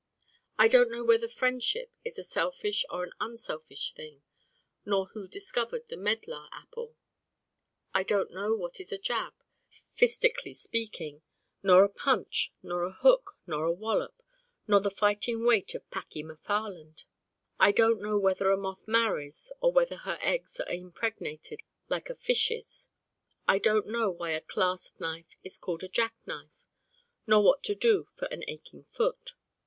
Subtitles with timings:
[0.57, 4.23] I Don't Know whether friendship is a selfish or an unselfish thing,
[4.83, 6.95] nor who discovered the medlar apple:
[7.93, 9.35] I don't know what is a jab,
[9.95, 11.21] fistically speaking,
[11.61, 14.23] nor a punch, nor a hook, nor a wallop,
[14.67, 17.03] nor the fighting weight of Packey McFarland:
[17.59, 22.15] I don't know whether a moth 'marries' or whether her eggs are impregnated like a
[22.15, 22.89] fish's:
[23.47, 26.65] I don't know why a clasp knife is called a jack knife,
[27.27, 29.35] nor what to do for an aching foot.